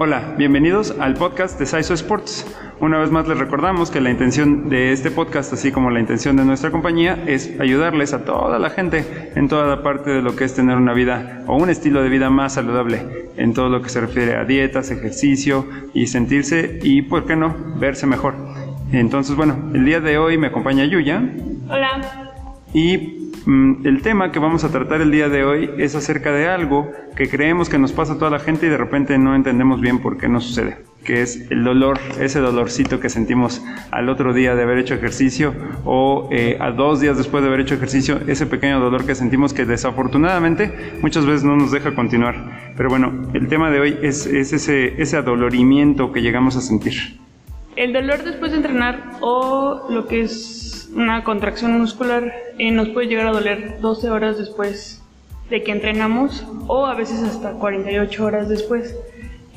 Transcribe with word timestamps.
Hola, 0.00 0.36
bienvenidos 0.38 0.94
al 1.00 1.14
podcast 1.14 1.58
de 1.58 1.66
Saiso 1.66 1.92
Sports. 1.92 2.46
Una 2.78 2.98
vez 2.98 3.10
más 3.10 3.26
les 3.26 3.36
recordamos 3.36 3.90
que 3.90 4.00
la 4.00 4.10
intención 4.10 4.68
de 4.68 4.92
este 4.92 5.10
podcast, 5.10 5.52
así 5.52 5.72
como 5.72 5.90
la 5.90 5.98
intención 5.98 6.36
de 6.36 6.44
nuestra 6.44 6.70
compañía, 6.70 7.24
es 7.26 7.58
ayudarles 7.58 8.12
a 8.12 8.24
toda 8.24 8.60
la 8.60 8.70
gente 8.70 9.32
en 9.34 9.48
toda 9.48 9.66
la 9.66 9.82
parte 9.82 10.10
de 10.10 10.22
lo 10.22 10.36
que 10.36 10.44
es 10.44 10.54
tener 10.54 10.76
una 10.76 10.92
vida 10.92 11.42
o 11.48 11.56
un 11.56 11.68
estilo 11.68 12.00
de 12.00 12.10
vida 12.10 12.30
más 12.30 12.54
saludable, 12.54 13.28
en 13.36 13.54
todo 13.54 13.70
lo 13.70 13.82
que 13.82 13.88
se 13.88 14.00
refiere 14.00 14.36
a 14.36 14.44
dietas, 14.44 14.92
ejercicio 14.92 15.66
y 15.94 16.06
sentirse 16.06 16.78
y, 16.80 17.02
¿por 17.02 17.26
qué 17.26 17.34
no?, 17.34 17.56
verse 17.80 18.06
mejor. 18.06 18.36
Entonces, 18.92 19.34
bueno, 19.34 19.56
el 19.74 19.84
día 19.84 20.00
de 20.00 20.16
hoy 20.16 20.38
me 20.38 20.46
acompaña 20.46 20.84
Yuya. 20.84 21.20
Hola. 21.68 22.34
Y 22.72 23.27
el 23.48 24.02
tema 24.02 24.30
que 24.30 24.38
vamos 24.38 24.64
a 24.64 24.70
tratar 24.70 25.00
el 25.00 25.10
día 25.10 25.30
de 25.30 25.42
hoy 25.42 25.70
es 25.78 25.94
acerca 25.94 26.32
de 26.32 26.48
algo 26.48 26.92
que 27.16 27.30
creemos 27.30 27.70
que 27.70 27.78
nos 27.78 27.92
pasa 27.92 28.12
a 28.12 28.18
toda 28.18 28.30
la 28.30 28.40
gente 28.40 28.66
y 28.66 28.68
de 28.68 28.76
repente 28.76 29.16
no 29.16 29.34
entendemos 29.34 29.80
bien 29.80 30.00
por 30.00 30.18
qué 30.18 30.28
no 30.28 30.42
sucede, 30.42 30.76
que 31.02 31.22
es 31.22 31.50
el 31.50 31.64
dolor, 31.64 31.98
ese 32.20 32.40
dolorcito 32.40 33.00
que 33.00 33.08
sentimos 33.08 33.64
al 33.90 34.10
otro 34.10 34.34
día 34.34 34.54
de 34.54 34.64
haber 34.64 34.76
hecho 34.76 34.92
ejercicio 34.92 35.54
o 35.86 36.28
eh, 36.30 36.58
a 36.60 36.72
dos 36.72 37.00
días 37.00 37.16
después 37.16 37.42
de 37.42 37.48
haber 37.48 37.60
hecho 37.60 37.76
ejercicio, 37.76 38.20
ese 38.26 38.44
pequeño 38.44 38.80
dolor 38.80 39.06
que 39.06 39.14
sentimos 39.14 39.54
que 39.54 39.64
desafortunadamente 39.64 40.98
muchas 41.00 41.24
veces 41.24 41.42
no 41.42 41.56
nos 41.56 41.72
deja 41.72 41.94
continuar. 41.94 42.74
Pero 42.76 42.90
bueno, 42.90 43.30
el 43.32 43.48
tema 43.48 43.70
de 43.70 43.80
hoy 43.80 43.98
es, 44.02 44.26
ese, 44.26 45.00
ese 45.00 45.16
adolorimiento 45.16 46.12
que 46.12 46.20
llegamos 46.20 46.54
a 46.56 46.60
sentir. 46.60 47.18
El 47.76 47.94
dolor 47.94 48.24
después 48.24 48.50
de 48.50 48.58
entrenar 48.58 49.12
o 49.20 49.86
lo 49.88 50.06
que 50.06 50.22
es 50.22 50.67
una 50.94 51.24
contracción 51.24 51.78
muscular 51.78 52.32
eh, 52.58 52.70
nos 52.70 52.88
puede 52.88 53.08
llegar 53.08 53.26
a 53.26 53.32
doler 53.32 53.80
12 53.80 54.10
horas 54.10 54.38
después 54.38 55.02
de 55.50 55.62
que 55.62 55.72
entrenamos 55.72 56.46
o 56.66 56.86
a 56.86 56.94
veces 56.94 57.22
hasta 57.22 57.52
48 57.52 58.24
horas 58.24 58.48
después. 58.48 58.96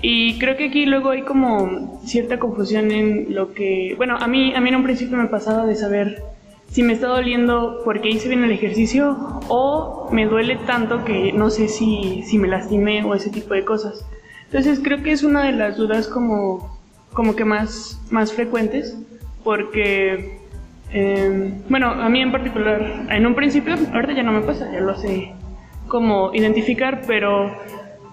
Y 0.02 0.40
creo 0.40 0.58
que 0.58 0.66
aquí 0.66 0.86
luego 0.86 1.12
hay 1.12 1.22
como 1.22 2.02
cierta 2.06 2.40
confusión 2.40 2.92
en 2.92 3.36
lo 3.36 3.54
que, 3.54 3.94
bueno, 3.98 4.18
a 4.20 4.28
mí, 4.28 4.54
a 4.56 4.62
mí 4.62 4.70
en 4.70 4.76
un 4.76 4.84
principio 4.84 5.18
me 5.18 5.28
pasaba 5.28 5.66
de 5.66 5.76
saber 5.76 6.24
si 6.70 6.84
me 6.84 6.94
está 6.94 7.08
doliendo 7.08 7.82
porque 7.84 8.10
hice 8.10 8.30
bien 8.30 8.44
el 8.44 8.52
ejercicio 8.52 9.42
o 9.48 10.10
me 10.12 10.26
duele 10.26 10.56
tanto 10.66 11.04
que 11.04 11.34
no 11.34 11.50
sé 11.50 11.68
si, 11.68 12.24
si 12.26 12.38
me 12.38 12.48
lastimé 12.48 13.04
o 13.04 13.14
ese 13.14 13.30
tipo 13.30 13.54
de 13.54 13.64
cosas. 13.64 14.06
Entonces 14.46 14.80
creo 14.84 15.04
que 15.04 15.12
es 15.12 15.24
una 15.24 15.44
de 15.44 15.52
las 15.52 15.78
dudas 15.78 16.08
como, 16.08 16.80
como 17.14 17.36
que 17.36 17.46
más, 17.46 18.02
más 18.10 18.34
frecuentes 18.34 18.98
porque 19.44 20.41
Em, 20.94 21.62
bueno, 21.70 21.88
a 21.88 22.10
mí 22.10 22.22
en 22.22 22.32
particular, 22.32 23.06
en 23.10 23.26
un 23.26 23.34
principio, 23.34 23.76
ahorita 23.94 24.14
ya 24.14 24.24
no 24.24 24.34
me 24.34 24.42
pasa, 24.42 24.70
ya 24.72 24.82
lo 24.82 24.96
sé 24.98 25.32
cómo 25.88 26.32
identificar, 26.34 27.02
pero 27.08 27.52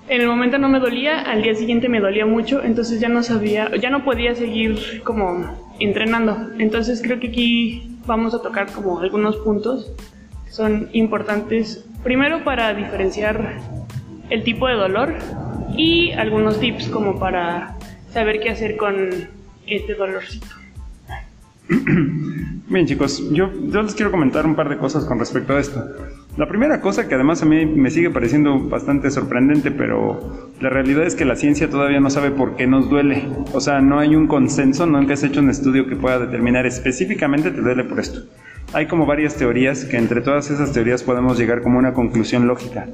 en 0.08 0.20
el 0.20 0.28
momento 0.28 0.58
no 0.58 0.68
me 0.68 0.78
dolía, 0.78 1.20
al 1.20 1.42
día 1.42 1.54
siguiente 1.54 1.88
me 1.88 2.00
dolía 2.00 2.24
mucho, 2.24 2.62
entonces 2.62 3.00
ya 3.00 3.08
no 3.08 3.22
sabía, 3.22 3.70
ya 3.76 3.90
no 3.90 4.04
podía 4.04 4.34
seguir 4.34 5.02
como 5.04 5.58
entrenando. 5.80 6.36
Entonces 6.58 7.02
creo 7.02 7.20
que 7.20 7.28
aquí 7.28 7.96
vamos 8.06 8.34
a 8.34 8.42
tocar 8.42 8.70
como 8.72 9.00
algunos 9.00 9.36
puntos 9.38 9.92
que 10.44 10.52
son 10.52 10.88
importantes, 10.92 11.84
primero 12.02 12.44
para 12.44 12.74
diferenciar 12.74 13.58
el 14.30 14.44
tipo 14.44 14.68
de 14.68 14.74
dolor 14.74 15.14
y 15.76 16.12
algunos 16.12 16.58
tips 16.60 16.88
como 16.88 17.18
para 17.18 17.76
saber 18.10 18.40
qué 18.40 18.50
hacer 18.50 18.76
con 18.76 19.10
este 19.66 19.94
dolorcito. 19.94 20.46
Bien 22.70 22.84
chicos, 22.84 23.30
yo, 23.30 23.50
yo 23.70 23.80
les 23.80 23.94
quiero 23.94 24.10
comentar 24.10 24.44
un 24.44 24.54
par 24.54 24.68
de 24.68 24.76
cosas 24.76 25.06
con 25.06 25.18
respecto 25.18 25.54
a 25.54 25.60
esto. 25.60 25.82
La 26.36 26.46
primera 26.46 26.82
cosa 26.82 27.08
que 27.08 27.14
además 27.14 27.42
a 27.42 27.46
mí 27.46 27.64
me 27.64 27.90
sigue 27.90 28.10
pareciendo 28.10 28.58
bastante 28.58 29.10
sorprendente, 29.10 29.70
pero 29.70 30.52
la 30.60 30.68
realidad 30.68 31.06
es 31.06 31.14
que 31.14 31.24
la 31.24 31.34
ciencia 31.34 31.70
todavía 31.70 31.98
no 31.98 32.10
sabe 32.10 32.30
por 32.30 32.56
qué 32.56 32.66
nos 32.66 32.90
duele. 32.90 33.26
O 33.54 33.60
sea, 33.62 33.80
no 33.80 33.98
hay 33.98 34.14
un 34.14 34.26
consenso, 34.26 34.84
nunca 34.84 35.14
has 35.14 35.22
hecho 35.22 35.40
un 35.40 35.48
estudio 35.48 35.86
que 35.86 35.96
pueda 35.96 36.18
determinar 36.18 36.66
específicamente 36.66 37.52
te 37.52 37.62
duele 37.62 37.84
por 37.84 38.00
esto. 38.00 38.20
Hay 38.74 38.86
como 38.86 39.06
varias 39.06 39.36
teorías 39.36 39.86
que 39.86 39.96
entre 39.96 40.20
todas 40.20 40.50
esas 40.50 40.70
teorías 40.74 41.02
podemos 41.02 41.38
llegar 41.38 41.62
como 41.62 41.78
una 41.78 41.94
conclusión 41.94 42.46
lógica 42.46 42.86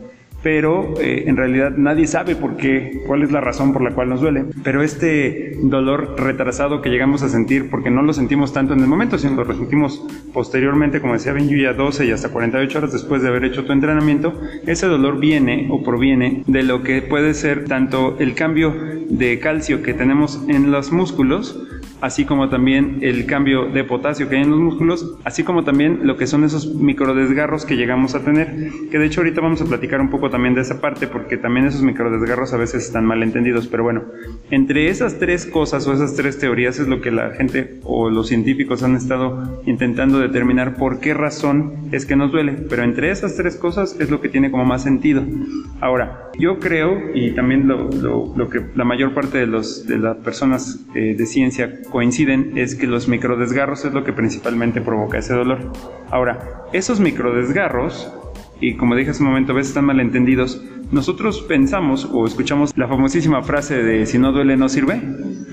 pero 0.45 0.95
eh, 1.01 1.25
en 1.27 1.39
realidad 1.39 1.73
nadie 1.77 2.07
sabe 2.07 2.37
por 2.37 2.59
qué, 2.59 3.03
cuál 3.07 3.23
es 3.23 3.33
la 3.33 3.41
razón 3.41 3.73
por 3.73 3.83
la 3.83 3.93
cual 3.93 4.11
nos 4.11 4.21
duele. 4.21 4.45
Pero 4.63 4.83
este 4.83 5.57
dolor 5.63 6.17
retrasado 6.19 6.83
que 6.83 6.91
llegamos 6.91 7.23
a 7.23 7.31
sentir, 7.31 7.71
porque 7.71 7.91
no 7.91 8.03
lo 8.03 8.13
sentimos 8.13 8.53
tanto 8.53 8.75
en 8.75 8.81
el 8.81 8.87
momento, 8.87 9.17
sino 9.17 9.37
lo 9.37 9.45
resentimos 9.45 10.05
posteriormente, 10.35 11.01
como 11.01 11.15
decía 11.15 11.35
ya 11.35 11.73
12 11.73 12.07
y 12.07 12.11
hasta 12.11 12.29
48 12.29 12.79
horas 12.79 12.93
después 12.93 13.23
de 13.23 13.29
haber 13.29 13.45
hecho 13.45 13.65
tu 13.65 13.73
entrenamiento, 13.73 14.39
ese 14.67 14.87
dolor 14.87 15.19
viene 15.19 15.67
o 15.71 15.83
proviene 15.83 16.43
de 16.47 16.63
lo 16.63 16.83
que 16.83 17.01
puede 17.01 17.33
ser 17.33 17.65
tanto 17.65 18.17
el 18.19 18.35
cambio 18.35 18.75
de 19.09 19.39
calcio 19.39 19.83
que 19.83 19.95
tenemos 19.95 20.45
en 20.49 20.71
los 20.71 20.93
músculos, 20.93 21.59
así 22.05 22.27
como 22.27 22.51
también 22.51 22.99
el 23.01 23.25
cambio 23.25 23.65
de 23.65 23.83
potasio 23.83 24.29
que 24.29 24.37
hay 24.37 24.43
en 24.43 24.51
los 24.51 24.61
músculos, 24.61 25.17
así 25.25 25.43
como 25.43 25.65
también 25.65 26.01
lo 26.03 26.19
que 26.19 26.27
son 26.27 26.45
esos 26.45 26.75
microdesgarros 26.75 27.65
que 27.65 27.79
llegamos 27.79 28.15
a 28.15 28.23
tener, 28.23 28.55
que 28.91 28.99
de 28.99 29.07
hecho 29.07 29.23
ahorita 29.23 29.41
vamos 29.41 29.63
a 29.63 29.65
platicar 29.65 30.03
un 30.03 30.11
poco 30.11 30.29
también 30.29 30.55
de 30.55 30.61
esa 30.61 30.83
parte, 30.83 31.07
porque 31.07 31.39
también 31.39 31.65
esos 31.65 31.81
microdesgarros 31.81 32.53
a 32.53 32.59
veces 32.59 32.85
están 32.85 33.07
mal 33.07 33.23
entendidos, 33.23 33.69
pero 33.69 33.85
bueno, 33.85 34.03
entre 34.51 34.91
esas 34.91 35.19
tres 35.19 35.47
cosas 35.47 35.87
o 35.87 35.95
esas 35.95 36.15
tres 36.15 36.39
teorías 36.39 36.79
es 36.79 36.89
lo 36.89 37.01
que 37.01 37.11
la 37.11 37.31
gente 37.31 37.81
o 37.85 38.11
los 38.11 38.29
científicos 38.29 38.83
han 38.83 38.97
estado 38.97 39.63
intentando 39.65 40.19
determinar 40.19 40.77
por 40.77 41.01
qué 41.01 41.15
razón 41.15 41.89
es 41.91 42.05
que 42.05 42.17
nos 42.17 42.31
duele, 42.33 42.53
pero 42.69 42.83
entre 42.83 43.13
esas 43.13 43.35
tres 43.35 43.57
cosas 43.57 43.99
es 43.99 44.11
lo 44.11 44.21
que 44.21 44.29
tiene 44.29 44.51
como 44.51 44.67
más 44.67 44.83
sentido. 44.83 45.23
Ahora, 45.81 46.31
yo 46.39 46.59
creo, 46.59 47.15
y 47.15 47.31
también 47.31 47.67
lo, 47.67 47.89
lo, 48.37 48.49
que 48.51 48.61
la 48.75 48.85
mayor 48.85 49.15
parte 49.15 49.39
de, 49.39 49.47
los, 49.47 49.87
de 49.87 49.99
las 49.99 50.19
personas 50.19 50.81
eh, 50.95 51.15
de 51.17 51.27
ciencia 51.27 51.81
coinciden 51.95 52.59
es 52.59 52.75
que 52.75 52.89
los 52.89 53.07
microdesgarros 53.07 53.85
es 53.85 53.95
lo 53.95 54.03
que 54.03 54.13
principalmente 54.13 54.81
provoca 54.81 55.19
ese 55.19 55.33
dolor. 55.33 55.71
Ahora, 56.11 56.65
esos 56.73 56.99
microdesgarros, 56.99 58.13
y 58.61 58.75
como 58.75 58.97
dije 58.97 59.13
hace 59.13 59.23
un 59.23 59.29
momento, 59.29 59.53
a 59.53 59.55
veces 59.55 59.69
están 59.69 59.85
malentendidos, 59.85 60.61
nosotros 60.91 61.43
pensamos 61.43 62.11
o 62.13 62.27
escuchamos 62.27 62.77
la 62.77 62.89
famosísima 62.89 63.45
frase 63.45 63.81
de 63.81 64.07
si 64.07 64.19
no 64.19 64.33
duele 64.33 64.57
no 64.57 64.69
sirve, 64.69 65.01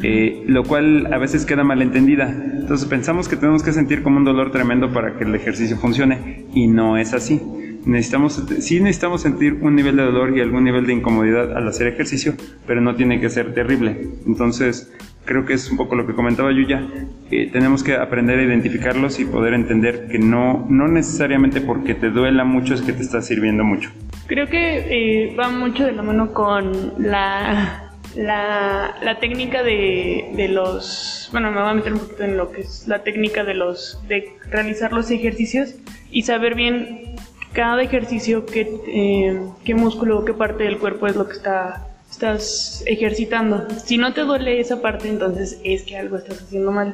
eh, 0.02 0.44
lo 0.48 0.64
cual 0.64 1.14
a 1.14 1.20
veces 1.20 1.46
queda 1.46 1.64
malentendida. 1.64 2.28
Entonces 2.32 2.88
pensamos 2.88 3.30
que 3.30 3.36
tenemos 3.36 3.62
que 3.62 3.72
sentir 3.72 4.02
como 4.02 4.18
un 4.18 4.24
dolor 4.24 4.52
tremendo 4.52 4.92
para 4.92 5.20
que 5.20 5.26
el 5.26 5.36
ejercicio 5.36 5.78
funcione 5.78 6.48
y 6.56 6.66
no 6.66 6.98
es 6.98 7.14
así 7.14 7.40
necesitamos, 7.86 8.44
sí 8.60 8.80
necesitamos 8.80 9.22
sentir 9.22 9.58
un 9.62 9.76
nivel 9.76 9.96
de 9.96 10.04
dolor 10.04 10.38
y 10.38 10.42
algún 10.42 10.64
nivel 10.64 10.86
de 10.86 10.94
incomodidad 10.94 11.56
al 11.58 11.68
hacer 11.68 11.88
ejercicio, 11.88 12.34
pero 12.68 12.82
no 12.82 12.96
tiene 12.96 13.20
que 13.20 13.30
ser 13.30 13.54
terrible. 13.54 14.10
Entonces, 14.26 14.92
creo 15.32 15.46
que 15.46 15.54
es 15.54 15.72
un 15.72 15.78
poco 15.78 15.96
lo 15.96 16.06
que 16.06 16.14
comentaba 16.14 16.52
Yuya, 16.52 16.84
que 17.30 17.48
tenemos 17.48 17.84
que 17.84 17.96
aprender 17.96 18.38
a 18.40 18.44
identificarlos 18.44 19.18
y 19.22 19.24
poder 19.24 19.54
entender 19.54 20.10
que 20.10 20.20
no, 20.20 20.66
no 20.70 20.90
necesariamente 20.90 21.62
porque 21.62 21.94
te 21.94 22.10
duela 22.10 22.44
mucho 22.44 22.74
es 22.74 22.82
que 22.82 22.92
te 22.92 23.02
está 23.02 23.22
sirviendo 23.22 23.64
mucho. 23.64 23.92
Creo 24.28 24.48
que 24.48 25.30
eh, 25.30 25.36
va 25.40 25.48
mucho 25.50 25.86
de 25.86 25.94
la 25.94 26.02
mano 26.02 26.34
con 26.34 27.02
la, 27.02 27.94
la, 28.14 28.96
la 29.02 29.20
técnica 29.20 29.64
de, 29.64 30.32
de, 30.36 30.50
los, 30.50 31.30
bueno, 31.32 31.50
me 31.52 31.62
voy 31.62 31.70
a 31.70 31.74
meter 31.76 31.94
un 31.94 32.00
poquito 32.00 32.24
en 32.24 32.36
lo 32.36 32.52
que 32.52 32.62
es 32.62 32.86
la 32.90 33.04
técnica 33.04 33.46
de 33.46 33.54
los, 33.54 34.04
de 34.10 34.34
realizar 34.50 34.92
los 34.92 35.10
ejercicios 35.12 35.76
y 36.12 36.24
saber 36.24 36.56
bien 36.56 37.16
cada 37.54 37.82
ejercicio, 37.82 38.46
qué, 38.46 38.68
eh, 38.86 39.40
qué 39.64 39.76
músculo, 39.76 40.26
qué 40.26 40.34
parte 40.34 40.66
del 40.66 40.78
cuerpo 40.78 41.08
es 41.08 41.16
lo 41.16 41.28
que 41.28 41.38
está, 41.38 41.88
estás 42.22 42.84
ejercitando. 42.86 43.66
Si 43.84 43.98
no 43.98 44.14
te 44.14 44.22
duele 44.22 44.60
esa 44.60 44.80
parte, 44.80 45.10
entonces 45.10 45.60
es 45.64 45.82
que 45.82 45.98
algo 45.98 46.18
estás 46.18 46.44
haciendo 46.44 46.72
mal. 46.72 46.94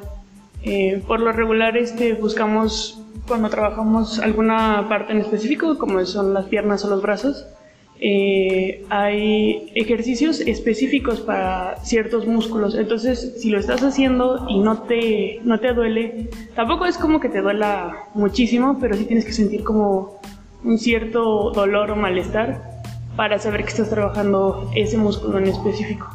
Eh, 0.63 1.03
por 1.05 1.19
lo 1.19 1.33
regular 1.33 1.75
este, 1.75 2.13
buscamos 2.13 3.01
cuando 3.27 3.49
trabajamos 3.49 4.19
alguna 4.19 4.87
parte 4.87 5.11
en 5.11 5.19
específico, 5.19 5.77
como 5.77 6.03
son 6.05 6.33
las 6.33 6.45
piernas 6.45 6.85
o 6.85 6.89
los 6.89 7.01
brazos, 7.01 7.45
eh, 7.99 8.85
hay 8.89 9.69
ejercicios 9.75 10.39
específicos 10.39 11.19
para 11.19 11.75
ciertos 11.83 12.25
músculos. 12.25 12.75
Entonces, 12.75 13.35
si 13.41 13.49
lo 13.49 13.59
estás 13.59 13.83
haciendo 13.83 14.45
y 14.47 14.59
no 14.59 14.83
te, 14.83 15.41
no 15.43 15.59
te 15.59 15.73
duele, 15.73 16.29
tampoco 16.55 16.85
es 16.85 16.97
como 16.97 17.19
que 17.19 17.27
te 17.27 17.41
duela 17.41 18.05
muchísimo, 18.13 18.77
pero 18.79 18.95
sí 18.95 19.03
tienes 19.03 19.25
que 19.25 19.33
sentir 19.33 19.65
como 19.65 20.21
un 20.63 20.77
cierto 20.77 21.51
dolor 21.51 21.91
o 21.91 21.97
malestar 21.97 22.66
para 23.17 23.39
saber 23.39 23.63
que 23.63 23.69
estás 23.69 23.89
trabajando 23.89 24.71
ese 24.75 24.97
músculo 24.97 25.39
en 25.39 25.47
específico. 25.47 26.07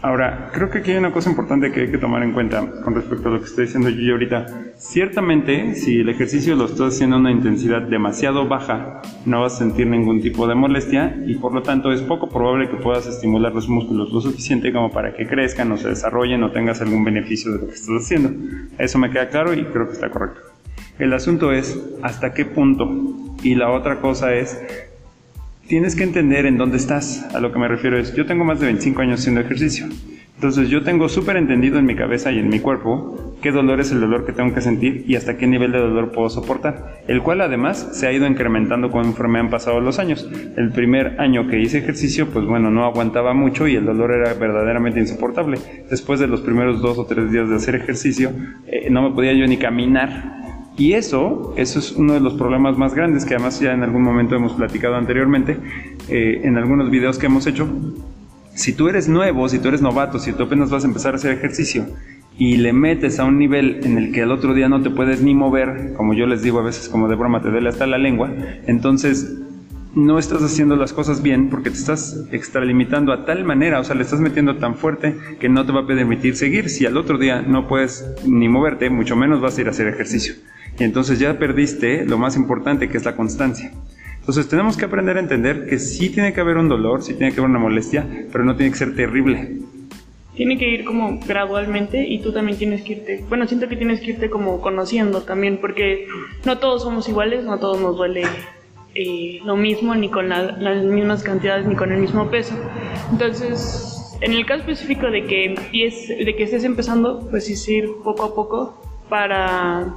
Ahora, 0.00 0.50
creo 0.52 0.68
que 0.68 0.78
aquí 0.78 0.90
hay 0.90 0.96
una 0.96 1.12
cosa 1.12 1.30
importante 1.30 1.70
que 1.70 1.82
hay 1.82 1.90
que 1.92 1.98
tomar 1.98 2.24
en 2.24 2.32
cuenta 2.32 2.68
con 2.82 2.92
respecto 2.96 3.28
a 3.28 3.32
lo 3.32 3.38
que 3.38 3.44
estoy 3.44 3.66
diciendo 3.66 3.88
yo 3.88 4.14
ahorita. 4.14 4.46
Ciertamente, 4.76 5.76
si 5.76 6.00
el 6.00 6.08
ejercicio 6.08 6.56
lo 6.56 6.64
estás 6.64 6.94
haciendo 6.94 7.14
a 7.14 7.18
una 7.20 7.30
intensidad 7.30 7.82
demasiado 7.82 8.48
baja, 8.48 9.00
no 9.26 9.42
vas 9.42 9.54
a 9.54 9.58
sentir 9.58 9.86
ningún 9.86 10.20
tipo 10.20 10.48
de 10.48 10.56
molestia 10.56 11.22
y 11.24 11.36
por 11.36 11.54
lo 11.54 11.62
tanto 11.62 11.92
es 11.92 12.02
poco 12.02 12.28
probable 12.28 12.68
que 12.68 12.78
puedas 12.78 13.06
estimular 13.06 13.54
los 13.54 13.68
músculos 13.68 14.12
lo 14.12 14.20
suficiente 14.20 14.72
como 14.72 14.90
para 14.90 15.14
que 15.14 15.28
crezcan 15.28 15.70
o 15.70 15.76
se 15.76 15.90
desarrollen 15.90 16.42
o 16.42 16.50
tengas 16.50 16.80
algún 16.80 17.04
beneficio 17.04 17.52
de 17.52 17.58
lo 17.58 17.66
que 17.68 17.74
estás 17.74 18.02
haciendo. 18.02 18.30
Eso 18.78 18.98
me 18.98 19.08
queda 19.08 19.28
claro 19.28 19.54
y 19.54 19.62
creo 19.66 19.86
que 19.86 19.92
está 19.92 20.10
correcto. 20.10 20.40
El 20.98 21.12
asunto 21.12 21.52
es 21.52 21.80
hasta 22.02 22.34
qué 22.34 22.44
punto. 22.44 22.90
Y 23.44 23.54
la 23.54 23.70
otra 23.70 24.00
cosa 24.00 24.34
es 24.34 24.60
tienes 25.66 25.96
que 25.96 26.04
entender 26.04 26.46
en 26.46 26.58
dónde 26.58 26.76
estás. 26.76 27.24
A 27.34 27.40
lo 27.40 27.52
que 27.52 27.58
me 27.58 27.68
refiero 27.68 27.98
es, 27.98 28.14
yo 28.14 28.26
tengo 28.26 28.44
más 28.44 28.60
de 28.60 28.66
25 28.66 29.02
años 29.02 29.20
haciendo 29.20 29.40
ejercicio. 29.40 29.86
Entonces 30.42 30.70
yo 30.70 30.82
tengo 30.82 31.08
súper 31.08 31.36
entendido 31.36 31.78
en 31.78 31.86
mi 31.86 31.94
cabeza 31.94 32.32
y 32.32 32.40
en 32.40 32.48
mi 32.48 32.58
cuerpo 32.58 33.36
qué 33.40 33.52
dolor 33.52 33.78
es 33.78 33.92
el 33.92 34.00
dolor 34.00 34.26
que 34.26 34.32
tengo 34.32 34.52
que 34.52 34.60
sentir 34.60 35.04
y 35.06 35.14
hasta 35.14 35.36
qué 35.36 35.46
nivel 35.46 35.70
de 35.70 35.78
dolor 35.78 36.10
puedo 36.10 36.28
soportar, 36.30 37.04
el 37.06 37.22
cual 37.22 37.42
además 37.42 37.90
se 37.92 38.08
ha 38.08 38.12
ido 38.12 38.26
incrementando 38.26 38.90
conforme 38.90 39.38
han 39.38 39.50
pasado 39.50 39.80
los 39.80 40.00
años. 40.00 40.28
El 40.56 40.72
primer 40.72 41.20
año 41.20 41.46
que 41.46 41.60
hice 41.60 41.78
ejercicio, 41.78 42.26
pues 42.30 42.44
bueno, 42.44 42.72
no 42.72 42.84
aguantaba 42.84 43.34
mucho 43.34 43.68
y 43.68 43.76
el 43.76 43.84
dolor 43.84 44.10
era 44.10 44.34
verdaderamente 44.34 44.98
insoportable. 44.98 45.58
Después 45.88 46.18
de 46.18 46.26
los 46.26 46.40
primeros 46.40 46.82
dos 46.82 46.98
o 46.98 47.06
tres 47.06 47.30
días 47.30 47.48
de 47.48 47.54
hacer 47.54 47.76
ejercicio, 47.76 48.32
eh, 48.66 48.88
no 48.90 49.02
me 49.08 49.14
podía 49.14 49.34
yo 49.34 49.46
ni 49.46 49.58
caminar 49.58 50.42
y 50.76 50.94
eso, 50.94 51.52
eso 51.56 51.78
es 51.78 51.92
uno 51.92 52.14
de 52.14 52.20
los 52.20 52.34
problemas 52.34 52.78
más 52.78 52.94
grandes 52.94 53.24
que 53.24 53.34
además 53.34 53.60
ya 53.60 53.72
en 53.72 53.82
algún 53.82 54.02
momento 54.02 54.34
hemos 54.34 54.52
platicado 54.52 54.94
anteriormente 54.94 55.58
eh, 56.08 56.40
en 56.44 56.56
algunos 56.56 56.90
videos 56.90 57.18
que 57.18 57.26
hemos 57.26 57.46
hecho, 57.46 57.68
si 58.54 58.72
tú 58.72 58.88
eres 58.88 59.08
nuevo, 59.08 59.48
si 59.48 59.58
tú 59.58 59.68
eres 59.68 59.82
novato, 59.82 60.18
si 60.18 60.32
tú 60.32 60.44
apenas 60.44 60.70
vas 60.70 60.84
a 60.84 60.86
empezar 60.86 61.12
a 61.12 61.16
hacer 61.16 61.32
ejercicio 61.32 61.86
y 62.38 62.56
le 62.56 62.72
metes 62.72 63.18
a 63.18 63.24
un 63.24 63.38
nivel 63.38 63.80
en 63.84 63.98
el 63.98 64.12
que 64.12 64.22
al 64.22 64.32
otro 64.32 64.54
día 64.54 64.68
no 64.68 64.82
te 64.82 64.88
puedes 64.88 65.22
ni 65.22 65.34
mover, 65.34 65.92
como 65.94 66.14
yo 66.14 66.26
les 66.26 66.42
digo 66.42 66.58
a 66.60 66.62
veces 66.62 66.88
como 66.88 67.06
de 67.08 67.16
broma, 67.16 67.42
te 67.42 67.50
duele 67.50 67.68
hasta 67.68 67.86
la 67.86 67.98
lengua, 67.98 68.30
entonces 68.66 69.38
no 69.94 70.18
estás 70.18 70.42
haciendo 70.42 70.74
las 70.76 70.94
cosas 70.94 71.22
bien 71.22 71.50
porque 71.50 71.68
te 71.68 71.76
estás 71.76 72.24
extralimitando 72.32 73.12
a 73.12 73.26
tal 73.26 73.44
manera, 73.44 73.78
o 73.78 73.84
sea, 73.84 73.94
le 73.94 74.02
estás 74.02 74.20
metiendo 74.20 74.56
tan 74.56 74.74
fuerte 74.74 75.16
que 75.38 75.50
no 75.50 75.66
te 75.66 75.72
va 75.72 75.80
a 75.80 75.86
permitir 75.86 76.34
seguir. 76.34 76.70
Si 76.70 76.86
al 76.86 76.96
otro 76.96 77.18
día 77.18 77.42
no 77.42 77.68
puedes 77.68 78.10
ni 78.24 78.48
moverte, 78.48 78.88
mucho 78.88 79.16
menos 79.16 79.42
vas 79.42 79.58
a 79.58 79.60
ir 79.60 79.66
a 79.66 79.70
hacer 79.70 79.88
ejercicio. 79.88 80.34
Y 80.78 80.84
entonces 80.84 81.18
ya 81.18 81.38
perdiste 81.38 82.04
lo 82.04 82.18
más 82.18 82.36
importante 82.36 82.88
que 82.88 82.96
es 82.96 83.04
la 83.04 83.14
constancia. 83.16 83.72
Entonces 84.20 84.48
tenemos 84.48 84.76
que 84.76 84.84
aprender 84.84 85.16
a 85.16 85.20
entender 85.20 85.66
que 85.66 85.78
sí 85.78 86.08
tiene 86.10 86.32
que 86.32 86.40
haber 86.40 86.56
un 86.56 86.68
dolor, 86.68 87.02
sí 87.02 87.14
tiene 87.14 87.32
que 87.32 87.40
haber 87.40 87.50
una 87.50 87.58
molestia, 87.58 88.06
pero 88.30 88.44
no 88.44 88.54
tiene 88.54 88.70
que 88.70 88.78
ser 88.78 88.94
terrible. 88.94 89.58
Tiene 90.36 90.56
que 90.56 90.68
ir 90.68 90.84
como 90.84 91.18
gradualmente 91.26 92.06
y 92.06 92.20
tú 92.22 92.32
también 92.32 92.56
tienes 92.56 92.82
que 92.82 92.92
irte, 92.92 93.24
bueno, 93.28 93.46
siento 93.46 93.68
que 93.68 93.76
tienes 93.76 94.00
que 94.00 94.12
irte 94.12 94.30
como 94.30 94.60
conociendo 94.60 95.22
también, 95.22 95.58
porque 95.60 96.06
no 96.44 96.58
todos 96.58 96.82
somos 96.82 97.08
iguales, 97.08 97.44
no 97.44 97.58
todos 97.58 97.80
nos 97.80 97.96
duele 97.96 98.22
eh, 98.94 99.40
lo 99.44 99.56
mismo, 99.56 99.94
ni 99.94 100.08
con 100.08 100.28
las 100.28 100.84
mismas 100.84 101.22
cantidades, 101.22 101.66
ni 101.66 101.74
con 101.74 101.92
el 101.92 102.00
mismo 102.00 102.30
peso. 102.30 102.54
Entonces, 103.10 104.16
en 104.20 104.32
el 104.32 104.46
caso 104.46 104.60
específico 104.60 105.10
de 105.10 105.24
que, 105.24 105.54
de 106.24 106.36
que 106.36 106.42
estés 106.44 106.62
empezando, 106.62 107.28
pues 107.28 107.46
sí, 107.46 107.74
ir 107.74 107.88
poco 108.04 108.24
a 108.24 108.34
poco 108.34 108.80
para, 109.08 109.96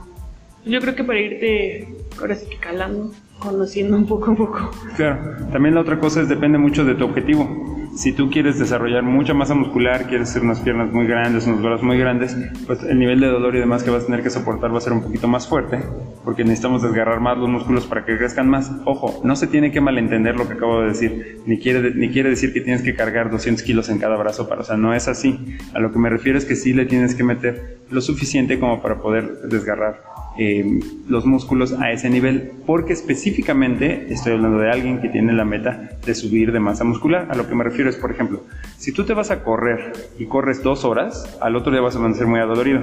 yo 0.66 0.80
creo 0.82 0.96
que 0.96 1.04
para 1.04 1.20
irte, 1.20 1.88
ahora 2.20 2.36
sí 2.36 2.48
que 2.50 2.58
calando 2.58 3.12
conociendo 3.40 3.98
un 3.98 4.08
poco 4.08 4.32
a 4.32 4.36
poco. 4.36 4.72
Claro, 4.96 5.36
también 5.52 5.76
la 5.76 5.82
otra 5.82 6.00
cosa 6.00 6.22
es 6.22 6.30
depende 6.30 6.58
mucho 6.58 6.86
de 6.86 6.96
tu 6.96 7.06
objetivo. 7.06 7.74
Si 7.96 8.12
tú 8.12 8.30
quieres 8.30 8.60
desarrollar 8.60 9.04
mucha 9.04 9.34
masa 9.34 9.54
muscular, 9.54 10.08
quieres 10.08 10.30
hacer 10.30 10.42
unas 10.42 10.60
piernas 10.60 10.92
muy 10.92 11.08
grandes, 11.08 11.48
unos 11.48 11.62
brazos 11.62 11.84
muy 11.84 11.98
grandes, 11.98 12.36
pues 12.68 12.84
el 12.84 13.00
nivel 13.00 13.22
de 13.22 13.28
dolor 13.28 13.56
y 13.56 13.60
demás 13.60 13.84
que 13.84 13.90
vas 13.90 14.04
a 14.04 14.06
tener 14.08 14.22
que 14.22 14.30
soportar 14.30 14.74
va 14.74 14.80
a 14.80 14.82
ser 14.82 14.92
un 14.92 15.02
poquito 15.02 15.30
más 15.30 15.48
fuerte, 15.48 15.80
porque 16.26 16.44
necesitamos 16.44 16.82
desgarrar 16.82 17.22
más 17.22 17.38
los 17.38 17.48
músculos 17.48 17.86
para 17.86 18.04
que 18.04 18.18
crezcan 18.18 18.50
más. 18.50 18.70
Ojo, 18.84 19.22
no 19.24 19.38
se 19.38 19.48
tiene 19.48 19.72
que 19.72 19.80
malentender 19.80 20.36
lo 20.36 20.46
que 20.46 20.56
acabo 20.56 20.82
de 20.82 20.88
decir, 20.88 21.42
ni 21.46 21.58
quiere, 21.58 21.94
ni 21.96 22.10
quiere 22.10 22.30
decir 22.30 22.52
que 22.52 22.60
tienes 22.60 22.82
que 22.82 22.96
cargar 22.96 23.32
200 23.32 23.64
kilos 23.64 23.88
en 23.88 23.98
cada 23.98 24.18
brazo 24.18 24.50
para, 24.50 24.62
o 24.62 24.66
sea, 24.66 24.76
no 24.76 24.94
es 24.94 25.08
así. 25.08 25.58
A 25.74 25.80
lo 25.80 25.94
que 25.94 26.00
me 26.00 26.10
refiero 26.10 26.38
es 26.38 26.44
que 26.44 26.58
sí 26.58 26.74
le 26.74 26.86
tienes 26.86 27.16
que 27.16 27.24
meter 27.24 27.80
lo 27.90 28.02
suficiente 28.02 28.60
como 28.60 28.82
para 28.82 29.00
poder 29.00 29.44
desgarrar 29.44 30.25
eh, 30.38 30.80
los 31.08 31.26
músculos 31.26 31.74
a 31.74 31.92
ese 31.92 32.10
nivel, 32.10 32.52
porque 32.66 32.94
específicamente 32.94 34.12
estoy 34.14 34.34
hablando 34.34 34.60
de 34.60 34.70
alguien 34.70 35.02
que 35.02 35.10
tiene 35.10 35.34
la 35.34 35.46
meta 35.46 35.92
de 36.06 36.16
subir 36.16 36.52
de 36.52 36.60
masa 36.60 36.84
muscular. 36.84 37.28
A 37.30 37.36
lo 37.36 37.48
que 37.48 37.56
me 37.56 37.64
refiero 37.64 37.90
es, 37.90 37.96
por 37.96 38.12
ejemplo, 38.12 38.44
si 38.78 38.92
tú 38.92 39.06
te 39.06 39.14
vas 39.14 39.32
a 39.32 39.44
correr 39.44 39.94
y 40.20 40.26
corres 40.26 40.62
dos 40.62 40.84
horas, 40.84 41.38
al 41.42 41.56
otro 41.56 41.72
día 41.72 41.82
vas 41.82 41.96
a 41.96 42.00
amanecer 42.00 42.28
muy 42.28 42.40
adolorido. 42.40 42.82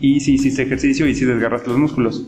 Y 0.00 0.20
si 0.20 0.34
hiciste 0.34 0.62
ejercicio 0.62 1.06
y 1.06 1.14
si 1.14 1.24
desgarraste 1.24 1.68
los 1.68 1.78
músculos, 1.78 2.26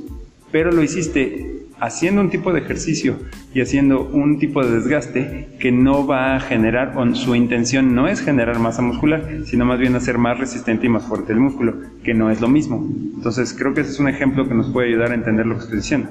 pero 0.50 0.72
lo 0.72 0.82
hiciste 0.82 1.60
haciendo 1.80 2.20
un 2.20 2.30
tipo 2.30 2.52
de 2.52 2.60
ejercicio 2.60 3.16
y 3.54 3.60
haciendo 3.60 4.02
un 4.02 4.38
tipo 4.38 4.62
de 4.62 4.72
desgaste 4.72 5.48
que 5.58 5.72
no 5.72 6.06
va 6.06 6.36
a 6.36 6.40
generar, 6.40 6.94
o 6.96 7.14
su 7.14 7.34
intención 7.34 7.94
no 7.94 8.06
es 8.06 8.20
generar 8.20 8.58
masa 8.58 8.82
muscular, 8.82 9.24
sino 9.46 9.64
más 9.64 9.78
bien 9.78 9.96
hacer 9.96 10.18
más 10.18 10.38
resistente 10.38 10.86
y 10.86 10.90
más 10.90 11.04
fuerte 11.04 11.32
el 11.32 11.40
músculo, 11.40 11.74
que 12.04 12.14
no 12.14 12.30
es 12.30 12.40
lo 12.40 12.48
mismo. 12.48 12.86
Entonces 13.16 13.54
creo 13.56 13.74
que 13.74 13.82
ese 13.82 13.90
es 13.90 14.00
un 14.00 14.08
ejemplo 14.08 14.48
que 14.48 14.54
nos 14.54 14.70
puede 14.70 14.88
ayudar 14.88 15.12
a 15.12 15.14
entender 15.14 15.46
lo 15.46 15.56
que 15.56 15.62
estoy 15.62 15.76
diciendo. 15.78 16.10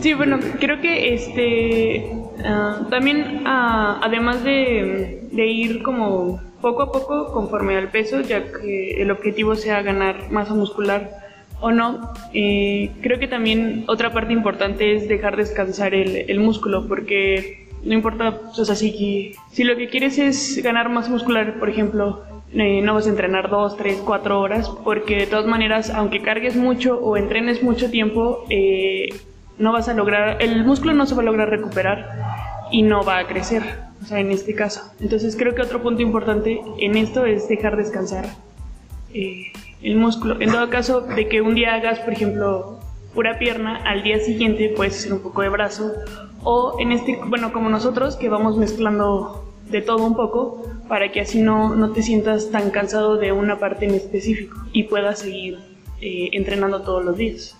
Sí, 0.00 0.12
bueno, 0.12 0.38
creo 0.58 0.80
que 0.80 1.14
este 1.14 2.12
ah, 2.44 2.86
también 2.90 3.42
ah, 3.46 4.00
además 4.02 4.42
de, 4.42 5.28
ir 5.32 5.82
como 5.82 6.40
poco 6.60 6.82
a 6.82 6.92
poco 6.92 7.32
conforme 7.32 7.76
al 7.76 7.90
peso, 7.90 8.20
ya 8.20 8.44
que 8.52 9.00
el 9.00 9.10
objetivo 9.10 9.54
sea 9.54 9.82
ganar 9.82 10.30
masa 10.30 10.54
muscular, 10.54 11.10
o 11.60 11.70
no, 11.70 12.12
eh, 12.32 12.90
creo 13.02 13.18
que 13.18 13.28
también 13.28 13.84
otra 13.86 14.12
parte 14.12 14.32
importante 14.32 14.96
es 14.96 15.08
dejar 15.08 15.36
descansar 15.36 15.94
el, 15.94 16.40
músculo, 16.40 16.88
porque 16.88 17.68
no 17.84 17.94
importa, 17.94 18.40
o 18.56 18.64
sea, 18.64 18.74
si, 18.74 19.34
si 19.52 19.64
lo 19.64 19.76
que 19.76 19.88
quieres 19.88 20.18
es 20.18 20.60
ganar 20.62 20.88
más 20.88 21.08
muscular, 21.08 21.58
por 21.58 21.68
ejemplo, 21.68 22.24
eh, 22.56 22.80
no 22.82 22.94
vas 22.94 23.06
a 23.06 23.10
entrenar 23.10 23.50
dos, 23.50 23.76
tres, 23.76 24.00
cuatro 24.04 24.40
horas, 24.40 24.70
porque 24.84 25.16
de 25.16 25.26
todas 25.26 25.46
maneras, 25.46 25.90
aunque 25.90 26.22
cargues 26.22 26.56
mucho 26.56 26.98
o 26.98 27.16
entrenes 27.16 27.62
mucho 27.62 27.90
tiempo, 27.90 28.44
eh, 28.48 29.08
no 29.58 29.72
vas 29.72 29.88
a 29.88 29.94
lograr, 29.94 30.40
el 30.40 30.64
músculo 30.64 30.94
no 30.94 31.06
se 31.06 31.14
va 31.14 31.22
a 31.22 31.24
lograr 31.24 31.50
recuperar 31.50 32.10
y 32.70 32.82
no 32.82 33.02
va 33.04 33.18
a 33.18 33.26
crecer, 33.26 33.62
o 34.02 34.06
sea, 34.06 34.20
en 34.20 34.30
este 34.30 34.54
caso. 34.54 34.82
Entonces 35.00 35.36
creo 35.36 35.54
que 35.54 35.62
otro 35.62 35.82
punto 35.82 36.02
importante 36.02 36.60
en 36.78 36.96
esto 36.96 37.26
es 37.26 37.48
dejar 37.48 37.76
descansar 37.76 38.26
el 39.12 39.96
músculo. 39.96 40.40
En 40.40 40.50
todo 40.50 40.70
caso, 40.70 41.00
de 41.02 41.28
que 41.28 41.40
un 41.40 41.54
día 41.54 41.74
hagas, 41.74 42.00
por 42.00 42.12
ejemplo, 42.12 42.80
pura 43.14 43.38
pierna, 43.38 43.76
al 43.84 44.02
día 44.02 44.18
siguiente 44.18 44.72
puedes 44.76 44.98
hacer 44.98 45.12
un 45.12 45.20
poco 45.20 45.42
de 45.42 45.48
brazo. 45.48 45.92
O 46.42 46.76
en 46.78 46.92
este, 46.92 47.18
bueno, 47.26 47.52
como 47.52 47.68
nosotros, 47.68 48.16
que 48.16 48.28
vamos 48.28 48.56
mezclando 48.56 49.44
de 49.70 49.82
todo 49.82 50.04
un 50.04 50.14
poco, 50.14 50.62
para 50.88 51.10
que 51.12 51.20
así 51.20 51.40
no, 51.40 51.74
no 51.74 51.90
te 51.90 52.02
sientas 52.02 52.50
tan 52.50 52.70
cansado 52.70 53.16
de 53.16 53.32
una 53.32 53.58
parte 53.58 53.86
en 53.86 53.94
específico 53.94 54.56
y 54.72 54.84
puedas 54.84 55.20
seguir 55.20 55.58
eh, 56.00 56.30
entrenando 56.32 56.82
todos 56.82 57.04
los 57.04 57.16
días. 57.16 57.56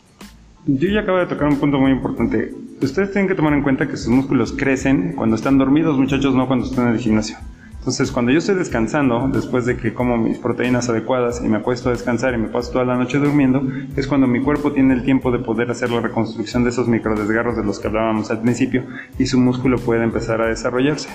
Yo 0.67 0.89
ya 0.89 1.01
acabo 1.01 1.19
de 1.19 1.27
tocar 1.27 1.49
un 1.49 1.59
punto 1.59 1.79
muy 1.79 1.93
importante. 1.93 2.53
Ustedes 2.81 3.13
tienen 3.13 3.29
que 3.29 3.35
tomar 3.35 3.53
en 3.53 3.63
cuenta 3.63 3.87
que 3.87 3.97
sus 3.97 4.09
músculos 4.09 4.53
crecen 4.53 5.13
cuando 5.13 5.37
están 5.37 5.59
dormidos, 5.59 5.99
muchachos, 5.99 6.35
no 6.35 6.47
cuando 6.47 6.67
están 6.67 6.89
en 6.89 6.95
el 6.95 7.01
gimnasio. 7.01 7.37
Entonces, 7.85 8.11
cuando 8.11 8.33
yo 8.33 8.39
estoy 8.39 8.55
descansando, 8.55 9.29
después 9.31 9.67
de 9.67 9.77
que 9.77 9.93
como 9.93 10.17
mis 10.17 10.39
proteínas 10.39 10.89
adecuadas 10.89 11.43
y 11.45 11.49
me 11.49 11.59
acuesto 11.59 11.91
a 11.91 11.93
descansar 11.93 12.33
y 12.33 12.39
me 12.39 12.49
paso 12.49 12.73
toda 12.73 12.87
la 12.87 12.97
noche 12.97 13.19
durmiendo, 13.19 13.63
es 13.95 14.07
cuando 14.07 14.27
mi 14.27 14.41
cuerpo 14.41 14.73
tiene 14.73 14.95
el 14.95 15.05
tiempo 15.05 15.31
de 15.31 15.39
poder 15.39 15.71
hacer 15.71 15.91
la 15.91 16.01
reconstrucción 16.01 16.65
de 16.65 16.71
esos 16.71 16.89
microdesgarros 16.89 17.59
de 17.59 17.63
los 17.63 17.79
que 17.79 17.89
hablábamos 17.89 18.31
al 18.31 18.41
principio 18.41 18.85
y 19.19 19.27
su 19.27 19.39
músculo 19.39 19.77
puede 19.77 20.03
empezar 20.03 20.41
a 20.41 20.47
desarrollarse. 20.47 21.11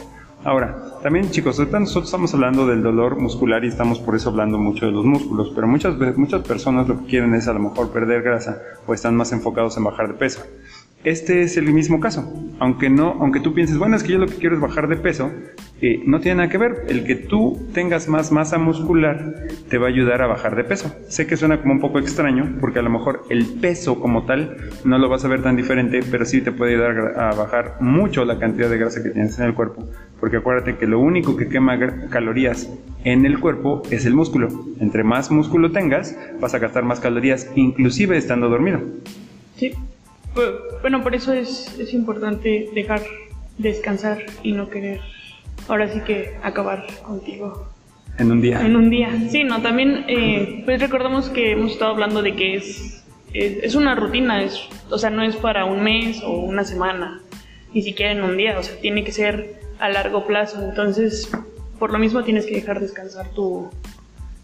Ahora, 0.46 1.00
también 1.04 1.32
chicos, 1.32 1.60
ahorita 1.60 1.80
nosotros 1.82 2.06
estamos 2.06 2.34
hablando 2.34 2.66
del 2.66 2.82
dolor 2.82 3.18
muscular 3.18 3.66
y 3.66 3.68
estamos 3.68 4.00
por 4.00 4.16
eso 4.16 4.30
hablando 4.30 4.58
mucho 4.58 4.86
de 4.86 4.94
los 4.94 5.04
músculos, 5.04 5.52
pero 5.54 5.68
muchas, 5.68 5.96
muchas 6.16 6.48
personas 6.48 6.88
lo 6.88 6.98
que 7.00 7.08
quieren 7.08 7.34
es 7.36 7.50
a 7.50 7.54
lo 7.54 7.60
mejor 7.60 7.90
perder 7.90 8.22
grasa 8.22 8.58
o 8.88 8.94
están 8.94 9.18
más 9.18 9.34
enfocados 9.34 9.76
en 9.76 9.84
bajar 9.84 10.08
de 10.08 10.14
peso. 10.14 10.42
Este 11.06 11.44
es 11.44 11.56
el 11.56 11.72
mismo 11.72 12.02
caso. 12.02 12.30
Aunque 12.60 12.90
no, 12.90 13.16
aunque 13.22 13.40
tú 13.40 13.54
pienses, 13.54 13.78
bueno, 13.78 13.96
es 13.96 14.04
que 14.04 14.12
yo 14.12 14.20
lo 14.20 14.28
que 14.28 14.36
quiero 14.36 14.56
es 14.56 14.62
bajar 14.62 14.90
de 14.90 14.98
peso, 14.98 15.32
eh, 15.82 16.02
no 16.06 16.20
tiene 16.20 16.38
nada 16.38 16.50
que 16.50 16.58
ver. 16.58 16.84
El 16.90 17.06
que 17.06 17.16
tú 17.16 17.58
tengas 17.74 18.10
más 18.10 18.34
masa 18.34 18.58
muscular 18.58 19.48
te 19.70 19.78
va 19.78 19.86
a 19.86 19.90
ayudar 19.90 20.22
a 20.22 20.28
bajar 20.28 20.58
de 20.58 20.66
peso. 20.66 20.94
Sé 21.08 21.26
que 21.26 21.38
suena 21.38 21.62
como 21.62 21.74
un 21.74 21.80
poco 21.80 22.00
extraño, 22.00 22.58
porque 22.60 22.80
a 22.80 22.82
lo 22.82 22.90
mejor 22.90 23.24
el 23.30 23.46
peso 23.46 23.98
como 24.02 24.26
tal 24.26 24.58
no 24.84 24.98
lo 24.98 25.08
vas 25.08 25.24
a 25.24 25.30
ver 25.30 25.42
tan 25.42 25.56
diferente, 25.56 26.02
pero 26.12 26.26
sí 26.26 26.42
te 26.42 26.52
puede 26.52 26.74
ayudar 26.74 27.18
a 27.18 27.34
bajar 27.34 27.78
mucho 27.80 28.26
la 28.26 28.38
cantidad 28.38 28.70
de 28.70 28.78
grasa 28.78 29.02
que 29.02 29.12
tienes 29.12 29.40
en 29.40 29.46
el 29.46 29.54
cuerpo. 29.54 29.88
Porque 30.20 30.36
acuérdate 30.36 30.76
que 30.76 30.86
lo 30.86 31.00
único 31.00 31.38
que 31.38 31.48
quema 31.48 31.80
calorías 32.10 32.70
en 33.06 33.26
el 33.26 33.40
cuerpo 33.40 33.84
es 33.90 34.06
el 34.06 34.16
músculo. 34.16 34.50
Entre 34.82 35.06
más 35.06 35.32
músculo 35.32 35.72
tengas, 35.72 36.18
vas 36.42 36.54
a 36.54 36.60
gastar 36.60 36.84
más 36.84 37.00
calorías, 37.00 37.50
inclusive 37.56 38.18
estando 38.18 38.50
dormido. 38.50 38.82
Sí. 39.56 39.72
Bueno, 40.82 41.04
por 41.04 41.16
eso 41.16 41.34
es, 41.34 41.78
es 41.80 41.94
importante 41.94 42.70
dejar 42.74 43.02
descansar 43.58 44.20
y 44.44 44.54
no 44.54 44.70
querer 44.70 45.02
ahora 45.68 45.88
sí 45.90 46.02
que 46.02 46.36
acabar 46.44 46.86
contigo. 47.04 47.68
En 48.18 48.32
un 48.32 48.42
día. 48.42 48.66
En 48.66 48.76
un 48.76 48.90
día. 48.90 49.12
Sí, 49.30 49.44
no, 49.44 49.62
también 49.62 50.06
eh, 50.08 50.64
pues 50.66 50.82
recordamos 50.82 51.30
que 51.30 51.52
hemos 51.52 51.72
estado 51.72 51.92
hablando 51.92 52.22
de 52.22 52.36
que 52.36 52.56
es, 52.56 53.04
es, 53.34 53.76
una 53.76 53.96
rutina, 53.96 54.44
es, 54.44 54.60
o 54.90 54.98
sea, 54.98 55.10
no 55.10 55.24
es 55.24 55.36
para 55.38 55.66
un 55.66 55.84
mes 55.84 56.22
o 56.24 56.40
una 56.40 56.66
semana, 56.66 57.22
ni 57.74 57.82
siquiera 57.82 58.12
en 58.12 58.24
un 58.24 58.36
día, 58.36 58.60
o 58.60 58.64
sea, 58.64 58.80
tiene 58.82 59.04
que 59.04 59.12
ser 59.12 59.62
a 59.80 59.88
largo 59.90 60.26
plazo. 60.28 60.62
Entonces, 60.62 61.30
por 61.78 61.94
lo 61.94 62.00
mismo 62.00 62.24
tienes 62.24 62.46
que 62.46 62.56
dejar 62.56 62.82
descansar 62.82 63.30
tu, 63.30 63.70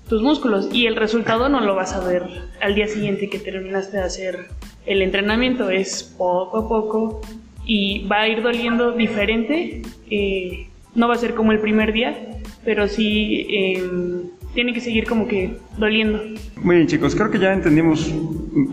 tus 0.08 0.22
músculos 0.22 0.70
y 0.72 0.86
el 0.86 0.96
resultado 0.96 1.50
no 1.50 1.62
lo 1.62 1.76
vas 1.76 1.94
a 1.94 2.06
ver 2.06 2.24
al 2.62 2.76
día 2.76 2.88
siguiente 2.88 3.30
que 3.30 3.40
terminaste 3.40 3.98
de 3.98 4.04
hacer 4.04 4.48
el 4.86 5.02
entrenamiento, 5.02 5.70
es 5.70 6.04
poco 6.04 6.58
a 6.58 6.68
poco 6.68 7.22
y 7.66 8.08
va 8.08 8.22
a 8.22 8.28
ir 8.28 8.44
doliendo 8.44 8.92
diferente. 8.92 9.82
Eh, 10.10 10.68
no 10.94 11.08
va 11.08 11.16
a 11.16 11.18
ser 11.18 11.34
como 11.34 11.52
el 11.52 11.60
primer 11.60 11.92
día, 11.92 12.16
pero 12.64 12.88
sí 12.88 13.48
em, 13.50 14.30
tiene 14.54 14.74
que 14.74 14.80
seguir 14.80 15.06
como 15.06 15.28
que 15.28 15.58
doliendo. 15.78 16.22
Muy 16.62 16.78
bien 16.78 16.88
chicos, 16.88 17.16
creo 17.16 17.32
que 17.32 17.40
ya 17.40 17.52
entendimos 17.52 18.14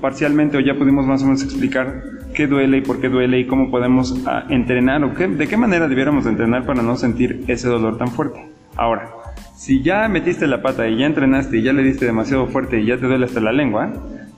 parcialmente 0.01 0.57
o 0.57 0.61
ya 0.61 0.75
pudimos 0.77 1.07
más 1.07 1.23
o 1.23 1.27
menos 1.27 1.43
explicar 1.43 2.03
qué 2.35 2.47
duele 2.47 2.79
y 2.79 2.81
por 2.83 3.01
qué 3.01 3.09
duele 3.09 3.41
y 3.41 3.47
cómo 3.47 3.71
podemos 3.71 4.15
ah, 4.27 4.45
entrenar 4.51 5.03
o 5.05 5.15
qué, 5.15 5.27
de 5.27 5.49
qué 5.49 5.57
manera 5.57 5.89
debiéramos 5.89 6.27
entrenar 6.27 6.65
para 6.67 6.83
no 6.83 6.97
sentir 6.97 7.45
ese 7.49 7.69
dolor 7.69 7.99
tan 7.99 8.09
fuerte. 8.09 8.41
Ahora, 8.77 9.11
si 9.62 9.81
ya 9.81 10.09
metiste 10.09 10.49
la 10.49 10.61
pata 10.61 10.88
y 10.88 10.99
ya 10.99 11.07
entrenaste 11.07 11.59
y 11.59 11.62
ya 11.62 11.73
le 11.73 11.85
diste 11.85 12.04
demasiado 12.04 12.49
fuerte 12.49 12.81
y 12.81 12.87
ya 12.87 12.99
te 12.99 13.07
duele 13.07 13.26
hasta 13.26 13.38
la 13.38 13.52
lengua, 13.52 13.92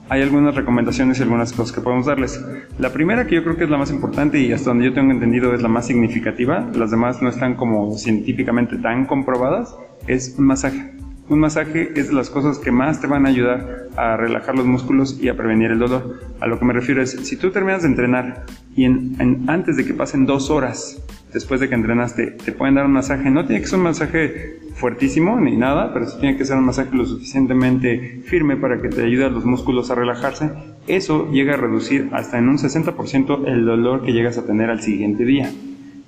hay 0.07 0.21
algunas 0.21 0.53
recomendaciones 0.53 1.17
y 1.17 1.23
algunas 1.23 1.51
cosas 1.51 1.75
que 1.75 1.81
podemos 1.81 2.05
darles. 2.05 2.45
La 2.77 2.93
primera 2.93 3.25
que 3.25 3.33
yo 3.33 3.43
creo 3.43 3.57
que 3.57 3.63
es 3.63 3.69
la 3.71 3.79
más 3.79 3.89
importante 3.89 4.39
y 4.39 4.51
hasta 4.51 4.69
donde 4.69 4.85
yo 4.85 4.93
tengo 4.93 5.11
entendido 5.11 5.55
es 5.55 5.63
la 5.63 5.67
más 5.67 5.87
significativa, 5.87 6.69
las 6.75 6.91
demás 6.91 7.23
no 7.23 7.29
están 7.29 7.55
como 7.55 7.97
científicamente 7.97 8.77
tan 8.77 9.07
comprobadas, 9.07 9.75
es 10.05 10.35
un 10.37 10.45
masaje. 10.45 10.91
Un 11.27 11.39
masaje 11.39 11.99
es 11.99 12.13
las 12.13 12.29
cosas 12.29 12.59
que 12.59 12.69
más 12.69 13.01
te 13.01 13.07
van 13.07 13.25
a 13.25 13.29
ayudar 13.29 13.87
a 13.97 14.17
relajar 14.17 14.53
los 14.55 14.67
músculos 14.67 15.19
y 15.19 15.29
a 15.29 15.35
prevenir 15.35 15.71
el 15.71 15.79
dolor. 15.79 16.19
A 16.39 16.45
lo 16.45 16.59
que 16.59 16.65
me 16.65 16.73
refiero 16.73 17.01
es, 17.01 17.13
si 17.27 17.35
tú 17.35 17.49
terminas 17.49 17.81
de 17.81 17.87
entrenar 17.87 18.45
y 18.75 18.85
antes 18.85 19.75
de 19.75 19.85
que 19.85 19.95
pasen 19.95 20.27
dos 20.27 20.51
horas 20.51 21.03
después 21.35 21.59
de 21.59 21.67
que 21.67 21.75
entrenaste, 21.75 22.31
te 22.31 22.53
pueden 22.53 22.75
dar 22.75 22.85
un 22.85 22.93
masaje. 22.93 23.29
No 23.29 23.45
tiene 23.45 23.61
que 23.61 23.67
ser 23.67 23.77
un 23.77 23.83
masaje 23.83 24.59
fuertísimo 24.75 25.39
ni 25.39 25.57
nada, 25.57 25.93
pero 25.93 26.07
sí 26.07 26.17
tiene 26.19 26.37
que 26.37 26.45
ser 26.45 26.57
un 26.57 26.63
masaje 26.63 26.95
lo 26.95 27.05
suficientemente 27.05 28.21
firme 28.23 28.55
para 28.55 28.81
que 28.81 28.87
te 28.87 29.03
ayude 29.03 29.25
a 29.25 29.29
los 29.29 29.43
músculos 29.45 29.91
a 29.91 29.95
relajarse. 29.95 30.49
Eso 30.87 31.29
llega 31.31 31.55
a 31.55 31.57
reducir 31.57 32.09
hasta 32.13 32.37
en 32.37 32.47
un 32.47 32.57
60% 32.57 33.47
el 33.47 33.65
dolor 33.65 34.03
que 34.03 34.13
llegas 34.13 34.37
a 34.37 34.45
tener 34.45 34.69
al 34.69 34.81
siguiente 34.81 35.25
día. 35.25 35.51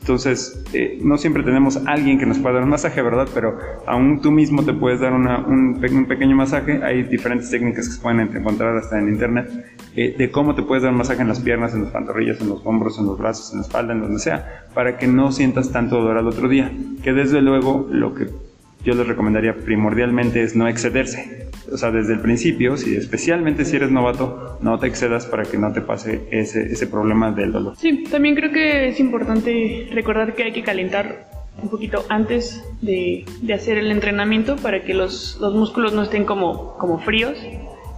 Entonces, 0.08 0.64
eh, 0.72 1.00
no 1.02 1.18
siempre 1.18 1.44
tenemos 1.44 1.82
alguien 1.86 2.18
que 2.18 2.26
nos 2.26 2.40
pueda 2.40 2.56
dar 2.56 2.64
un 2.64 2.70
masaje, 2.70 3.02
¿verdad? 3.02 3.28
Pero 3.34 3.58
aún 3.86 4.22
tú 4.22 4.32
mismo 4.32 4.64
te 4.64 4.72
puedes 4.72 5.02
dar 5.02 5.12
un, 5.12 6.06
pequeño 6.08 6.34
masaje. 6.34 6.82
Hay 6.82 7.04
diferentes 7.04 7.50
técnicas 7.50 7.90
que 7.90 7.96
se 7.96 8.02
pueden 8.02 8.22
encontrar 8.22 8.78
hasta 8.78 8.98
en 8.98 9.10
internet 9.10 9.50
eh, 9.98 10.16
de 10.18 10.32
cómo 10.32 10.56
te 10.56 10.64
puedes 10.64 10.84
dar 10.84 10.94
un 10.94 11.00
masaje 11.00 11.24
en 11.24 11.28
las 11.28 11.42
piernas, 11.42 11.74
en 11.74 11.84
las 11.84 11.92
pantorrillas, 11.92 12.40
en 12.40 12.48
los 12.48 12.66
hombros, 12.66 12.98
en 13.00 13.06
los 13.06 13.18
brazos, 13.18 13.52
en 13.52 13.60
la 13.60 13.66
espalda, 13.66 13.92
en 13.92 14.00
donde 14.00 14.20
sea, 14.20 14.68
para 14.74 14.98
que 14.98 15.08
no 15.08 15.34
sientas 15.34 15.74
tanto 15.74 15.98
dolor 15.98 16.16
al 16.16 16.28
otro 16.28 16.48
día. 16.48 16.72
Que 17.04 17.12
desde 17.12 17.42
luego 17.42 17.86
lo 17.92 18.16
que 18.16 18.30
yo 18.86 18.94
les 18.94 19.08
recomendaría 19.08 19.58
primordialmente 19.58 20.42
es 20.42 20.56
no 20.56 20.70
excederse. 20.70 21.50
O 21.72 21.78
sea, 21.78 21.92
desde 21.92 22.14
el 22.14 22.20
principio, 22.20 22.78
si 22.78 22.96
especialmente 22.96 23.66
si 23.66 23.76
eres 23.76 23.92
novato, 23.92 24.58
no 24.62 24.80
te 24.80 24.88
excedas 24.88 25.26
para 25.26 25.44
que 25.44 25.58
no 25.58 25.72
te 25.74 25.82
pase 25.82 26.22
ese, 26.32 26.72
ese 26.72 26.88
problema 26.88 27.32
del 27.32 27.52
dolor. 27.52 27.76
Sí, 27.78 28.04
también 28.10 28.36
creo 28.36 28.52
que 28.52 28.90
es 28.90 29.00
importante 29.00 29.90
recordar 29.92 30.36
que 30.36 30.44
hay 30.44 30.52
que 30.52 30.64
calentar 30.64 31.28
un 31.62 31.70
poquito 31.70 32.06
antes 32.10 32.64
de, 32.82 33.26
de 33.42 33.54
hacer 33.54 33.78
el 33.78 33.92
entrenamiento 33.92 34.56
para 34.58 34.84
que 34.84 34.94
los, 34.94 35.38
los 35.42 35.56
músculos 35.56 35.94
no 35.94 36.04
estén 36.04 36.26
como, 36.26 36.78
como 36.78 37.00
fríos 37.00 37.38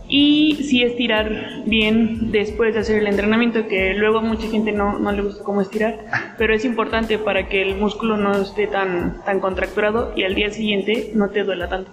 y 0.09 0.55
sí 0.63 0.81
estirar 0.81 1.63
bien 1.65 2.31
después 2.31 2.73
de 2.73 2.79
hacer 2.79 2.97
el 2.97 3.07
entrenamiento, 3.07 3.67
que 3.67 3.93
luego 3.93 4.17
a 4.17 4.21
mucha 4.21 4.47
gente 4.47 4.71
no, 4.71 4.97
no, 4.97 5.11
le 5.11 5.21
gusta 5.21 5.43
cómo 5.43 5.61
estirar, 5.61 5.99
pero 6.38 6.53
es 6.53 6.65
importante 6.65 7.19
para 7.19 7.47
que 7.47 7.61
el 7.61 7.75
músculo 7.75 8.17
no 8.17 8.35
esté 8.35 8.65
tan, 8.65 9.23
tan 9.23 9.39
contracturado 9.39 10.11
y 10.15 10.23
al 10.23 10.33
día 10.33 10.49
siguiente 10.49 11.11
no 11.13 11.29
te 11.29 11.43
duela 11.43 11.69
tanto. 11.69 11.91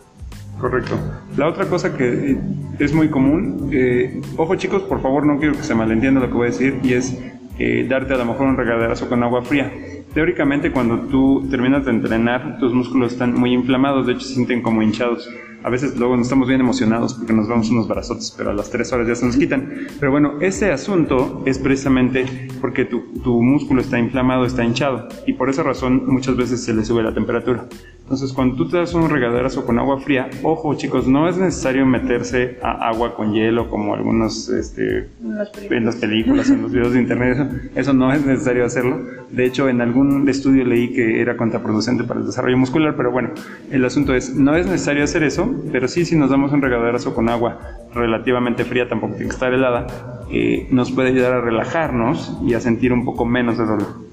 Correcto. 0.58 0.98
La 1.36 1.48
otra 1.48 1.66
cosa 1.66 1.96
que 1.96 2.38
es 2.78 2.92
muy 2.92 3.08
común, 3.08 3.68
eh, 3.72 4.20
ojo 4.36 4.56
chicos, 4.56 4.82
por 4.82 5.02
favor 5.02 5.26
no 5.26 5.38
quiero 5.38 5.54
que 5.54 5.62
se 5.62 5.74
malentienda 5.74 6.20
lo 6.20 6.28
que 6.28 6.34
voy 6.34 6.48
a 6.48 6.50
decir, 6.50 6.80
y 6.82 6.94
es 6.94 7.18
eh, 7.58 7.86
darte 7.88 8.14
a 8.14 8.18
lo 8.18 8.24
mejor 8.24 8.46
un 8.46 8.56
regaderazo 8.56 9.08
con 9.08 9.22
agua 9.22 9.42
fría. 9.42 9.72
Teóricamente 10.14 10.72
cuando 10.72 11.00
tú 11.00 11.46
terminas 11.50 11.84
de 11.84 11.90
entrenar, 11.90 12.58
tus 12.58 12.72
músculos 12.72 13.12
están 13.12 13.34
muy 13.34 13.52
inflamados, 13.52 14.06
de 14.06 14.14
hecho 14.14 14.26
se 14.26 14.34
sienten 14.34 14.62
como 14.62 14.82
hinchados 14.82 15.28
a 15.66 15.68
veces 15.68 15.96
luego 15.96 16.16
nos 16.16 16.26
estamos 16.28 16.46
bien 16.46 16.60
emocionados 16.60 17.14
porque 17.14 17.32
nos 17.32 17.48
vemos 17.48 17.68
unos 17.70 17.88
brazotes, 17.88 18.32
pero 18.38 18.50
a 18.50 18.54
las 18.54 18.70
tres 18.70 18.92
horas 18.92 19.08
ya 19.08 19.16
se 19.16 19.26
nos 19.26 19.36
quitan. 19.36 19.88
Pero 19.98 20.12
bueno, 20.12 20.34
ese 20.40 20.70
asunto 20.70 21.42
es 21.44 21.58
precisamente 21.58 22.24
porque 22.60 22.84
tu, 22.84 23.00
tu 23.24 23.42
músculo 23.42 23.80
está 23.80 23.98
inflamado, 23.98 24.44
está 24.44 24.64
hinchado, 24.64 25.08
y 25.26 25.32
por 25.32 25.50
esa 25.50 25.64
razón 25.64 26.04
muchas 26.06 26.36
veces 26.36 26.62
se 26.62 26.72
le 26.72 26.84
sube 26.84 27.02
la 27.02 27.12
temperatura. 27.12 27.66
Entonces, 28.06 28.32
cuando 28.32 28.54
tú 28.54 28.68
te 28.68 28.76
das 28.76 28.94
un 28.94 29.10
regaderazo 29.10 29.66
con 29.66 29.80
agua 29.80 29.98
fría, 29.98 30.30
ojo 30.44 30.76
chicos, 30.76 31.08
no 31.08 31.28
es 31.28 31.36
necesario 31.38 31.84
meterse 31.84 32.56
a 32.62 32.88
agua 32.88 33.16
con 33.16 33.32
hielo 33.32 33.68
como 33.68 33.94
algunos 33.94 34.48
este, 34.48 35.08
en 35.20 35.84
las 35.84 35.96
películas, 35.96 36.48
en 36.48 36.62
los 36.62 36.70
videos 36.70 36.92
de 36.92 37.00
internet. 37.00 37.72
Eso, 37.74 37.92
no 37.94 38.12
es 38.12 38.24
necesario 38.24 38.64
hacerlo. 38.64 39.00
De 39.32 39.44
hecho, 39.44 39.68
en 39.68 39.80
algún 39.80 40.28
estudio 40.28 40.64
leí 40.64 40.92
que 40.92 41.20
era 41.20 41.36
contraproducente 41.36 42.04
para 42.04 42.20
el 42.20 42.26
desarrollo 42.26 42.56
muscular, 42.56 42.94
pero 42.96 43.10
bueno, 43.10 43.30
el 43.72 43.84
asunto 43.84 44.14
es, 44.14 44.32
no 44.36 44.54
es 44.54 44.66
necesario 44.66 45.02
hacer 45.02 45.24
eso, 45.24 45.52
pero 45.72 45.88
sí 45.88 46.04
si 46.04 46.14
nos 46.14 46.30
damos 46.30 46.52
un 46.52 46.62
regaderazo 46.62 47.12
con 47.12 47.28
agua 47.28 47.58
relativamente 47.92 48.64
fría, 48.64 48.88
tampoco 48.88 49.14
tiene 49.14 49.30
que 49.30 49.34
estar 49.34 49.52
helada, 49.52 49.88
eh, 50.30 50.68
nos 50.70 50.92
puede 50.92 51.08
ayudar 51.08 51.32
a 51.32 51.40
relajarnos 51.40 52.38
y 52.46 52.54
a 52.54 52.60
sentir 52.60 52.92
un 52.92 53.04
poco 53.04 53.24
menos 53.24 53.58
de 53.58 53.66
dolor. 53.66 54.05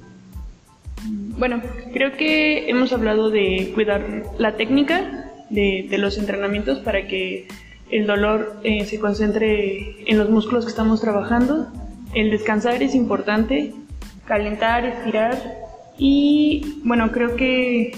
Bueno, 1.37 1.61
creo 1.93 2.13
que 2.13 2.69
hemos 2.69 2.93
hablado 2.93 3.29
de 3.29 3.71
cuidar 3.73 4.23
la 4.37 4.55
técnica 4.55 5.31
de, 5.49 5.87
los 5.97 6.17
entrenamientos 6.17 6.79
para 6.79 7.07
que 7.07 7.47
el 7.89 8.05
dolor 8.05 8.57
eh, 8.63 8.85
se 8.85 8.99
concentre 8.99 10.03
en 10.05 10.17
los 10.17 10.29
músculos 10.29 10.65
que 10.65 10.69
estamos 10.69 11.01
trabajando. 11.01 11.67
El 12.13 12.29
descansar 12.29 12.81
es 12.83 12.93
importante, 12.93 13.73
calentar, 14.25 14.85
estirar 14.85 15.35
y 15.97 16.79
bueno, 16.83 17.11
creo 17.11 17.35
que 17.35 17.91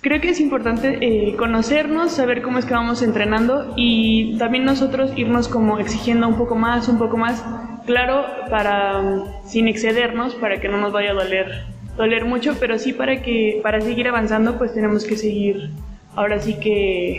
creo 0.00 0.20
que 0.20 0.30
es 0.30 0.40
importante 0.40 0.98
eh, 1.00 1.34
conocernos, 1.36 2.12
saber 2.12 2.40
cómo 2.40 2.58
es 2.58 2.64
que 2.64 2.74
vamos 2.74 3.02
entrenando 3.02 3.74
y 3.76 4.38
también 4.38 4.64
nosotros 4.64 5.10
irnos 5.16 5.48
como 5.48 5.80
exigiendo 5.80 6.28
un 6.28 6.36
poco 6.36 6.54
más, 6.54 6.88
un 6.88 6.98
poco 6.98 7.16
más, 7.16 7.44
claro, 7.86 8.24
para 8.48 9.42
sin 9.44 9.66
excedernos, 9.66 10.36
para 10.36 10.60
que 10.60 10.68
no 10.68 10.80
nos 10.80 10.92
vaya 10.92 11.10
a 11.10 11.14
doler 11.14 11.75
doler 11.96 12.24
mucho, 12.24 12.54
pero 12.60 12.78
sí 12.78 12.92
para 12.92 13.22
que 13.22 13.60
para 13.62 13.80
seguir 13.80 14.08
avanzando 14.08 14.58
pues 14.58 14.74
tenemos 14.74 15.04
que 15.04 15.16
seguir 15.16 15.70
ahora 16.14 16.38
sí 16.40 16.58
que 16.58 17.18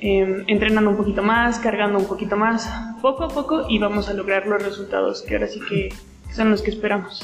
em, 0.00 0.44
entrenando 0.46 0.90
un 0.90 0.96
poquito 0.96 1.22
más, 1.22 1.58
cargando 1.58 1.98
un 1.98 2.06
poquito 2.06 2.36
más, 2.36 2.68
poco 3.00 3.24
a 3.24 3.28
poco 3.28 3.66
y 3.68 3.78
vamos 3.78 4.08
a 4.08 4.14
lograr 4.14 4.46
los 4.46 4.62
resultados 4.62 5.22
que 5.22 5.34
ahora 5.34 5.48
sí 5.48 5.60
que 5.68 5.90
son 6.32 6.50
los 6.50 6.62
que 6.62 6.70
esperamos. 6.70 7.22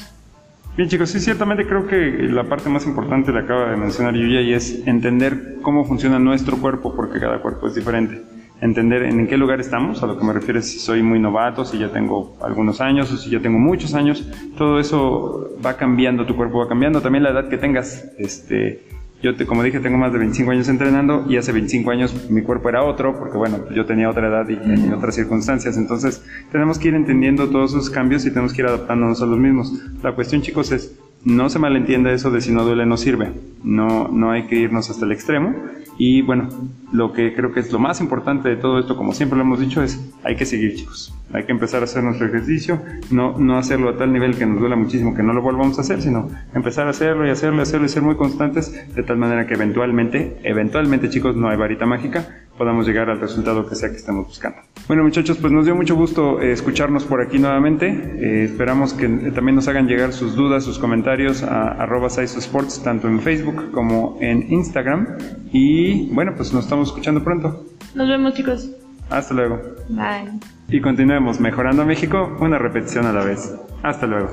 Bien 0.77 0.87
chicos, 0.87 1.09
sí, 1.09 1.19
ciertamente 1.19 1.67
creo 1.67 1.87
que 1.87 1.97
la 2.31 2.45
parte 2.45 2.69
más 2.69 2.85
importante 2.85 3.33
la 3.33 3.41
acaba 3.41 3.71
de 3.71 3.75
mencionar 3.75 4.13
Yuya 4.13 4.41
y 4.41 4.53
es 4.53 4.87
entender 4.87 5.57
cómo 5.61 5.83
funciona 5.83 6.19
nuestro 6.19 6.57
cuerpo 6.57 6.95
porque 6.95 7.19
cada 7.19 7.41
cuerpo 7.41 7.67
es 7.67 7.75
diferente 7.75 8.21
entender 8.61 9.03
en 9.03 9.27
qué 9.27 9.37
lugar 9.37 9.59
estamos, 9.59 10.03
a 10.03 10.07
lo 10.07 10.17
que 10.17 10.25
me 10.25 10.33
refiero 10.33 10.61
si 10.61 10.79
soy 10.79 11.01
muy 11.01 11.19
novato, 11.19 11.65
si 11.65 11.77
ya 11.77 11.89
tengo 11.91 12.35
algunos 12.41 12.81
años 12.81 13.11
o 13.11 13.17
si 13.17 13.29
ya 13.29 13.39
tengo 13.39 13.59
muchos 13.59 13.93
años, 13.93 14.27
todo 14.57 14.79
eso 14.79 15.51
va 15.65 15.77
cambiando, 15.77 16.25
tu 16.25 16.35
cuerpo 16.35 16.59
va 16.59 16.67
cambiando, 16.67 17.01
también 17.01 17.23
la 17.23 17.29
edad 17.29 17.49
que 17.49 17.57
tengas, 17.57 18.05
este, 18.17 18.81
yo 19.21 19.35
te, 19.35 19.45
como 19.45 19.63
dije, 19.63 19.79
tengo 19.79 19.97
más 19.97 20.13
de 20.13 20.19
25 20.19 20.51
años 20.51 20.69
entrenando 20.69 21.25
y 21.27 21.37
hace 21.37 21.51
25 21.51 21.91
años 21.91 22.29
mi 22.29 22.41
cuerpo 22.41 22.69
era 22.69 22.83
otro, 22.83 23.17
porque 23.17 23.37
bueno, 23.37 23.57
yo 23.73 23.85
tenía 23.85 24.09
otra 24.09 24.27
edad 24.27 24.47
y 24.47 24.53
en 24.53 24.93
otras 24.93 25.15
circunstancias, 25.15 25.77
entonces 25.77 26.23
tenemos 26.51 26.79
que 26.79 26.87
ir 26.87 26.95
entendiendo 26.95 27.49
todos 27.49 27.71
esos 27.71 27.89
cambios 27.89 28.25
y 28.25 28.29
tenemos 28.29 28.53
que 28.53 28.61
ir 28.61 28.67
adaptándonos 28.67 29.21
a 29.21 29.25
los 29.25 29.37
mismos. 29.37 29.73
La 30.03 30.13
cuestión 30.13 30.41
chicos 30.41 30.71
es, 30.71 30.97
no 31.25 31.49
se 31.49 31.59
malentienda 31.59 32.13
eso 32.13 32.31
de 32.31 32.39
si 32.39 32.53
no 32.53 32.63
duele 32.63 32.85
no 32.85 32.95
sirve, 32.95 33.31
no, 33.63 34.07
no 34.07 34.31
hay 34.31 34.47
que 34.47 34.55
irnos 34.55 34.89
hasta 34.89 35.05
el 35.05 35.11
extremo 35.11 35.55
y 35.99 36.21
bueno, 36.21 36.47
lo 36.93 37.11
que 37.11 37.35
creo 37.35 37.51
que 37.51 37.59
es 37.59 37.73
lo 37.73 37.77
más 37.77 37.99
importante 37.99 38.47
de 38.47 38.55
todo 38.55 38.79
esto, 38.79 38.95
como 38.95 39.13
siempre 39.13 39.37
lo 39.37 39.43
hemos 39.43 39.59
dicho, 39.59 39.83
es 39.83 39.99
hay 40.23 40.37
que 40.37 40.45
seguir 40.45 40.73
chicos. 40.75 41.13
Hay 41.33 41.43
que 41.43 41.51
empezar 41.51 41.81
a 41.81 41.83
hacer 41.83 42.03
nuestro 42.03 42.25
ejercicio, 42.25 42.81
no, 43.11 43.37
no 43.37 43.57
hacerlo 43.57 43.89
a 43.89 43.97
tal 43.97 44.13
nivel 44.13 44.35
que 44.35 44.45
nos 44.45 44.61
duela 44.61 44.77
muchísimo 44.77 45.13
que 45.13 45.21
no 45.21 45.33
lo 45.33 45.41
volvamos 45.41 45.77
a 45.77 45.81
hacer, 45.81 46.01
sino 46.01 46.29
empezar 46.55 46.87
a 46.87 46.91
hacerlo 46.91 47.27
y 47.27 47.31
hacerlo 47.31 47.57
y 47.57 47.61
hacerlo 47.63 47.85
y 47.85 47.89
ser 47.89 48.01
muy 48.01 48.15
constantes 48.15 48.95
de 48.95 49.03
tal 49.03 49.17
manera 49.17 49.45
que 49.45 49.55
eventualmente, 49.55 50.39
eventualmente 50.43 51.09
chicos, 51.09 51.35
no 51.35 51.49
hay 51.49 51.57
varita 51.57 51.85
mágica, 51.85 52.25
podamos 52.57 52.87
llegar 52.87 53.09
al 53.09 53.19
resultado 53.19 53.67
que 53.67 53.75
sea 53.75 53.89
que 53.89 53.97
estemos 53.97 54.25
buscando. 54.25 54.59
Bueno 54.87 55.03
muchachos, 55.03 55.37
pues 55.37 55.53
nos 55.53 55.65
dio 55.65 55.75
mucho 55.75 55.95
gusto 55.95 56.41
eh, 56.41 56.51
escucharnos 56.51 57.03
por 57.03 57.21
aquí 57.21 57.39
nuevamente. 57.39 57.87
Eh, 57.87 58.45
esperamos 58.45 58.93
que 58.93 59.07
también 59.07 59.55
nos 59.55 59.67
hagan 59.67 59.87
llegar 59.87 60.13
sus 60.13 60.35
dudas, 60.35 60.63
sus 60.63 60.79
comentarios 60.79 61.43
a 61.43 61.69
arroba 61.73 62.07
Sports, 62.07 62.81
tanto 62.83 63.07
en 63.07 63.19
Facebook 63.19 63.48
como 63.71 64.17
en 64.21 64.51
Instagram. 64.51 65.17
Y 65.51 66.09
bueno, 66.13 66.33
pues 66.35 66.53
nos 66.53 66.65
estamos 66.65 66.89
escuchando 66.89 67.23
pronto. 67.23 67.65
Nos 67.95 68.07
vemos 68.07 68.33
chicos. 68.33 68.69
Hasta 69.09 69.33
luego. 69.33 69.59
Bye. 69.89 70.39
Y 70.67 70.81
continuemos 70.81 71.39
mejorando 71.39 71.85
México 71.85 72.37
una 72.39 72.59
repetición 72.59 73.05
a 73.05 73.13
la 73.13 73.23
vez. 73.23 73.55
Hasta 73.83 74.05
luego. 74.05 74.29